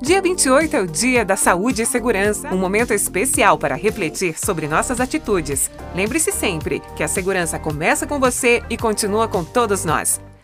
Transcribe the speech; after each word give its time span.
Dia 0.00 0.20
28 0.20 0.76
é 0.76 0.80
o 0.80 0.86
Dia 0.86 1.24
da 1.24 1.36
Saúde 1.36 1.82
e 1.82 1.86
Segurança, 1.86 2.52
um 2.52 2.58
momento 2.58 2.92
especial 2.92 3.56
para 3.56 3.74
refletir 3.74 4.38
sobre 4.38 4.68
nossas 4.68 5.00
atitudes. 5.00 5.70
Lembre-se 5.94 6.30
sempre 6.32 6.82
que 6.94 7.02
a 7.02 7.08
segurança 7.08 7.58
começa 7.58 8.06
com 8.06 8.20
você 8.20 8.62
e 8.68 8.76
continua 8.76 9.26
com 9.26 9.42
todos 9.42 9.84
nós. 9.86 10.20